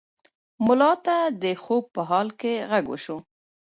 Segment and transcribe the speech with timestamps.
[0.65, 3.17] ملا ته د خوب په حال کې غږ وشو.